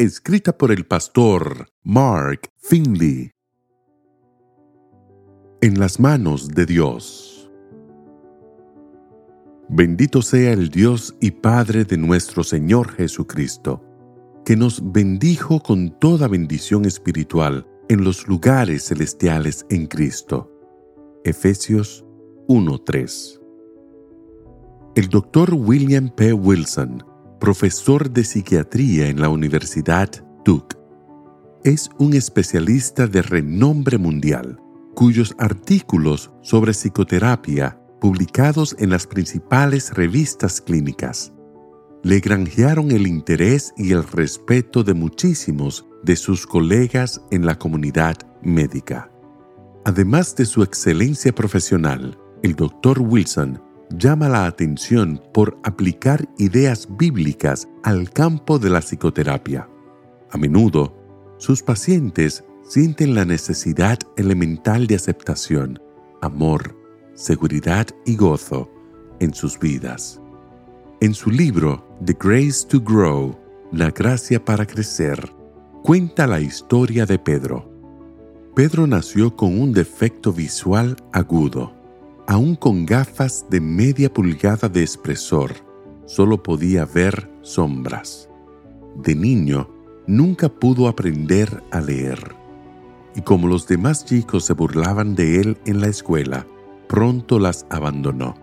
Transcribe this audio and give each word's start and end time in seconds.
escrita 0.00 0.56
por 0.56 0.72
el 0.72 0.86
pastor 0.86 1.68
Mark 1.82 2.48
Finley. 2.56 3.32
En 5.60 5.78
las 5.78 6.00
manos 6.00 6.48
de 6.48 6.64
Dios. 6.64 7.50
Bendito 9.68 10.22
sea 10.22 10.52
el 10.52 10.70
Dios 10.70 11.14
y 11.20 11.32
Padre 11.32 11.84
de 11.84 11.98
nuestro 11.98 12.42
Señor 12.42 12.92
Jesucristo, 12.92 13.84
que 14.46 14.56
nos 14.56 14.90
bendijo 14.90 15.62
con 15.62 15.90
toda 15.98 16.28
bendición 16.28 16.86
espiritual 16.86 17.66
en 17.90 18.02
los 18.02 18.26
lugares 18.26 18.84
celestiales 18.84 19.66
en 19.68 19.86
Cristo. 19.86 20.50
Efesios 21.24 22.06
1:3 22.48 23.38
El 24.94 25.08
doctor 25.10 25.52
William 25.52 26.08
P. 26.08 26.32
Wilson 26.32 27.09
profesor 27.40 28.10
de 28.10 28.22
psiquiatría 28.22 29.08
en 29.08 29.20
la 29.20 29.30
Universidad 29.30 30.10
Duke. 30.44 30.76
Es 31.64 31.90
un 31.98 32.12
especialista 32.12 33.06
de 33.06 33.22
renombre 33.22 33.96
mundial, 33.96 34.60
cuyos 34.94 35.34
artículos 35.38 36.30
sobre 36.42 36.72
psicoterapia, 36.72 37.80
publicados 37.98 38.76
en 38.78 38.90
las 38.90 39.06
principales 39.06 39.92
revistas 39.94 40.60
clínicas, 40.60 41.32
le 42.02 42.20
granjearon 42.20 42.90
el 42.92 43.06
interés 43.06 43.74
y 43.76 43.92
el 43.92 44.04
respeto 44.04 44.82
de 44.82 44.94
muchísimos 44.94 45.86
de 46.02 46.16
sus 46.16 46.46
colegas 46.46 47.20
en 47.30 47.44
la 47.44 47.58
comunidad 47.58 48.16
médica. 48.42 49.10
Además 49.84 50.34
de 50.36 50.46
su 50.46 50.62
excelencia 50.62 51.34
profesional, 51.34 52.18
el 52.42 52.54
Dr. 52.54 53.00
Wilson 53.00 53.62
llama 53.96 54.28
la 54.28 54.46
atención 54.46 55.20
por 55.32 55.58
aplicar 55.64 56.28
ideas 56.38 56.88
bíblicas 56.96 57.68
al 57.82 58.10
campo 58.10 58.58
de 58.58 58.70
la 58.70 58.80
psicoterapia. 58.80 59.68
A 60.30 60.38
menudo, 60.38 60.96
sus 61.38 61.62
pacientes 61.62 62.44
sienten 62.62 63.14
la 63.14 63.24
necesidad 63.24 63.98
elemental 64.16 64.86
de 64.86 64.94
aceptación, 64.94 65.80
amor, 66.20 66.76
seguridad 67.14 67.86
y 68.06 68.16
gozo 68.16 68.70
en 69.18 69.34
sus 69.34 69.58
vidas. 69.58 70.20
En 71.00 71.14
su 71.14 71.30
libro 71.30 71.84
The 72.04 72.16
Grace 72.18 72.66
to 72.68 72.80
Grow, 72.80 73.36
La 73.72 73.90
gracia 73.90 74.44
para 74.44 74.66
crecer, 74.66 75.32
cuenta 75.82 76.26
la 76.26 76.40
historia 76.40 77.06
de 77.06 77.18
Pedro. 77.18 77.68
Pedro 78.54 78.86
nació 78.86 79.34
con 79.36 79.58
un 79.60 79.72
defecto 79.72 80.32
visual 80.32 80.96
agudo 81.12 81.79
aún 82.30 82.54
con 82.54 82.86
gafas 82.86 83.44
de 83.50 83.60
media 83.60 84.14
pulgada 84.14 84.68
de 84.68 84.84
espesor, 84.84 85.50
solo 86.06 86.40
podía 86.40 86.84
ver 86.84 87.28
sombras. 87.42 88.28
De 88.94 89.16
niño, 89.16 89.68
nunca 90.06 90.48
pudo 90.48 90.86
aprender 90.86 91.60
a 91.72 91.80
leer. 91.80 92.36
Y 93.16 93.22
como 93.22 93.48
los 93.48 93.66
demás 93.66 94.04
chicos 94.04 94.44
se 94.44 94.52
burlaban 94.52 95.16
de 95.16 95.40
él 95.40 95.58
en 95.66 95.80
la 95.80 95.88
escuela, 95.88 96.46
pronto 96.86 97.40
las 97.40 97.66
abandonó. 97.68 98.36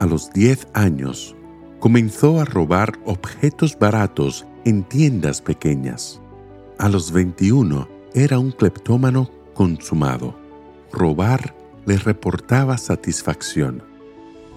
A 0.00 0.06
los 0.06 0.32
10 0.32 0.66
años, 0.74 1.36
comenzó 1.78 2.40
a 2.40 2.44
robar 2.44 2.98
objetos 3.04 3.78
baratos 3.78 4.48
en 4.64 4.82
tiendas 4.82 5.40
pequeñas. 5.40 6.20
A 6.76 6.88
los 6.88 7.12
21, 7.12 7.88
era 8.14 8.40
un 8.40 8.50
cleptómano 8.50 9.30
consumado. 9.54 10.34
Robar 10.90 11.55
le 11.86 11.96
reportaba 11.98 12.76
satisfacción, 12.76 13.82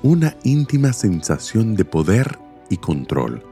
una 0.01 0.35
íntima 0.44 0.94
sensación 0.94 1.75
de 1.75 1.85
poder 1.85 2.40
y 2.69 2.78
control. 2.78 3.44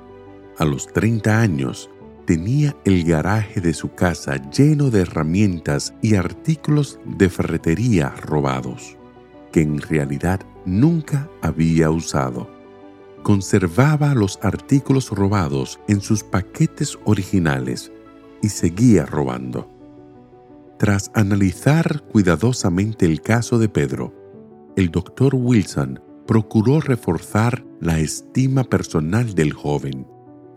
A 0.57 0.65
los 0.65 0.87
30 0.87 1.39
años, 1.39 1.89
tenía 2.25 2.75
el 2.83 3.05
garaje 3.05 3.61
de 3.61 3.73
su 3.73 3.93
casa 3.93 4.35
lleno 4.51 4.89
de 4.89 5.01
herramientas 5.01 5.93
y 6.01 6.15
artículos 6.15 6.99
de 7.05 7.29
ferretería 7.29 8.09
robados, 8.09 8.97
que 9.51 9.61
en 9.61 9.79
realidad 9.79 10.41
nunca 10.65 11.29
había 11.41 11.89
usado. 11.91 12.49
Conservaba 13.23 14.15
los 14.15 14.39
artículos 14.41 15.09
robados 15.11 15.79
en 15.87 16.01
sus 16.01 16.23
paquetes 16.23 16.97
originales 17.05 17.91
y 18.41 18.49
seguía 18.49 19.05
robando. 19.05 19.76
Tras 20.77 21.09
analizar 21.15 22.03
cuidadosamente 22.03 23.07
el 23.07 23.21
caso 23.21 23.57
de 23.57 23.67
Pedro, 23.67 24.13
el 24.75 24.91
doctor 24.91 25.33
Wilson 25.33 25.99
procuró 26.27 26.79
reforzar 26.79 27.65
la 27.81 27.97
estima 27.97 28.63
personal 28.63 29.33
del 29.33 29.53
joven, 29.53 30.05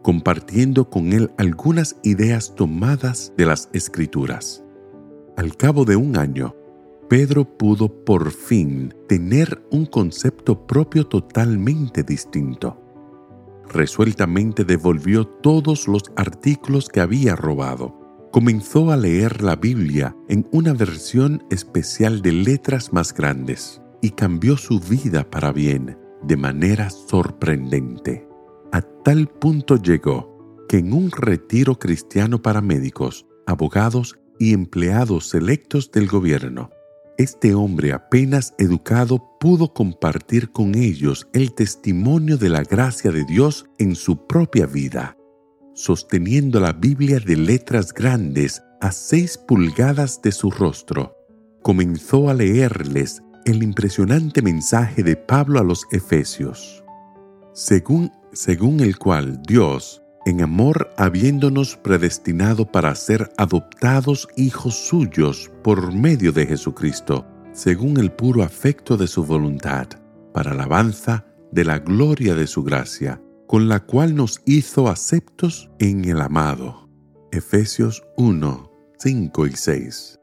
compartiendo 0.03 0.91
con 0.91 1.15
él 1.15 1.31
algunas 1.39 1.97
ideas 2.03 2.55
tomadas 2.55 3.33
de 3.39 3.47
las 3.47 3.71
escrituras. 3.73 4.63
Al 5.39 5.57
cabo 5.57 5.87
de 5.87 5.97
un 5.97 6.19
año, 6.19 6.55
Pedro 7.09 7.47
pudo 7.57 7.89
por 8.05 8.31
fin 8.31 8.95
tener 9.09 9.67
un 9.71 9.87
concepto 9.87 10.67
propio 10.67 11.07
totalmente 11.07 12.03
distinto. 12.03 12.79
Resueltamente 13.73 14.65
devolvió 14.65 15.27
todos 15.27 15.89
los 15.89 16.03
artículos 16.15 16.91
que 16.91 17.01
había 17.01 17.37
robado 17.37 18.00
comenzó 18.31 18.93
a 18.93 18.97
leer 18.97 19.43
la 19.43 19.57
Biblia 19.57 20.17
en 20.29 20.47
una 20.53 20.73
versión 20.73 21.45
especial 21.51 22.23
de 22.23 22.33
letras 22.33 22.93
más 22.93 23.13
grandes 23.13 23.83
y 24.01 24.11
cambió 24.11 24.57
su 24.57 24.81
vida 24.81 25.29
para 25.29 25.53
bien 25.53 25.99
de 26.23 26.37
manera 26.37 26.91
sorprendente. 26.91 28.27
A 28.73 28.83
tal 28.83 29.27
punto 29.27 29.77
llegó 29.77 30.67
que 30.69 30.79
en 30.79 30.93
un 30.93 31.11
retiro 31.11 31.79
cristiano 31.79 32.41
para 32.41 32.61
médicos, 32.61 33.27
abogados 33.47 34.19
y 34.39 34.53
empleados 34.53 35.29
selectos 35.29 35.91
del 35.91 36.07
gobierno, 36.07 36.71
este 37.19 37.55
hombre 37.55 37.93
apenas 37.93 38.55
educado 38.59 39.37
pudo 39.41 39.75
compartir 39.75 40.53
con 40.53 40.75
ellos 40.75 41.29
el 41.35 41.53
testimonio 41.53 42.39
de 42.39 42.49
la 42.49 42.63
gracia 42.63 43.11
de 43.11 43.25
Dios 43.25 43.67
en 43.79 43.95
su 43.95 44.27
propia 44.27 44.67
vida 44.67 45.17
sosteniendo 45.81 46.61
la 46.61 46.75
Biblia 46.75 47.21
de 47.21 47.37
letras 47.37 47.95
grandes 47.95 48.63
a 48.83 48.93
seis 48.93 49.39
pulgadas 49.39 50.21
de 50.21 50.31
su 50.31 50.51
rostro, 50.51 51.17
comenzó 51.63 52.29
a 52.29 52.35
leerles 52.35 53.23
el 53.47 53.63
impresionante 53.63 54.43
mensaje 54.43 55.03
de 55.03 55.17
Pablo 55.17 55.59
a 55.59 55.65
los 55.65 55.87
Efesios, 55.91 56.85
según, 57.55 58.13
según 58.35 58.81
el 58.81 58.99
cual 58.99 59.41
Dios, 59.49 60.03
en 60.27 60.43
amor 60.43 60.91
habiéndonos 60.99 61.79
predestinado 61.79 62.71
para 62.71 62.95
ser 62.95 63.33
adoptados 63.39 64.29
hijos 64.37 64.75
suyos 64.75 65.51
por 65.65 65.95
medio 65.95 66.31
de 66.31 66.47
Jesucristo, 66.47 67.27
según 67.53 67.97
el 67.97 68.13
puro 68.13 68.43
afecto 68.43 68.99
de 68.99 69.07
su 69.07 69.25
voluntad, 69.25 69.89
para 70.35 70.53
alabanza 70.53 71.25
de 71.53 71.65
la 71.65 71.79
gloria 71.79 72.35
de 72.35 72.47
su 72.47 72.63
gracia 72.63 73.19
con 73.51 73.69
la 73.69 73.81
cual 73.81 74.15
nos 74.15 74.43
hizo 74.45 74.87
aceptos 74.87 75.73
en 75.81 76.05
el 76.05 76.21
amado. 76.21 76.89
Efesios 77.33 78.01
1, 78.17 78.71
5 79.01 79.47
y 79.49 79.51
6. 79.51 80.21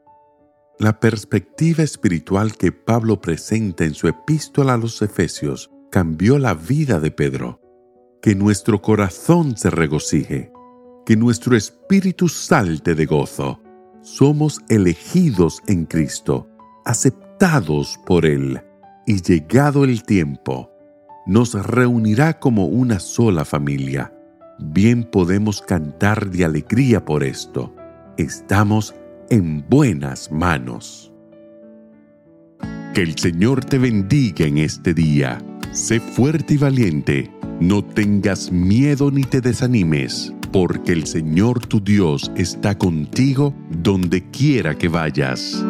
La 0.78 0.98
perspectiva 0.98 1.82
espiritual 1.82 2.56
que 2.56 2.72
Pablo 2.72 3.20
presenta 3.20 3.84
en 3.84 3.92
su 3.92 4.08
epístola 4.08 4.72
a 4.72 4.76
los 4.78 5.02
Efesios 5.02 5.70
cambió 5.90 6.38
la 6.38 6.54
vida 6.54 7.00
de 7.00 7.10
Pedro. 7.10 7.60
Que 8.22 8.34
nuestro 8.34 8.80
corazón 8.80 9.58
se 9.58 9.68
regocije, 9.68 10.50
que 11.04 11.14
nuestro 11.14 11.54
espíritu 11.54 12.30
salte 12.30 12.94
de 12.94 13.04
gozo. 13.04 13.60
Somos 14.00 14.62
elegidos 14.70 15.60
en 15.66 15.84
Cristo, 15.84 16.48
aceptados 16.86 18.00
por 18.06 18.24
Él, 18.24 18.62
y 19.06 19.20
llegado 19.20 19.84
el 19.84 20.02
tiempo, 20.02 20.70
nos 21.28 21.54
reunirá 21.54 22.40
como 22.40 22.66
una 22.66 22.98
sola 22.98 23.44
familia. 23.44 24.12
Bien 24.58 25.04
podemos 25.04 25.62
cantar 25.62 26.30
de 26.30 26.44
alegría 26.44 27.04
por 27.04 27.22
esto. 27.22 27.72
Estamos 28.16 28.94
en 29.30 29.64
buenas 29.68 30.32
manos. 30.32 31.12
Que 32.94 33.02
el 33.02 33.16
Señor 33.16 33.64
te 33.64 33.78
bendiga 33.78 34.46
en 34.46 34.58
este 34.58 34.94
día. 34.94 35.38
Sé 35.70 36.00
fuerte 36.00 36.54
y 36.54 36.56
valiente. 36.56 37.30
No 37.60 37.84
tengas 37.84 38.50
miedo 38.50 39.10
ni 39.10 39.22
te 39.22 39.40
desanimes 39.40 40.32
porque 40.52 40.92
el 40.92 41.06
Señor 41.06 41.66
tu 41.66 41.80
Dios 41.80 42.30
está 42.36 42.76
contigo 42.76 43.54
donde 43.70 44.28
quiera 44.30 44.76
que 44.76 44.88
vayas. 44.88 45.64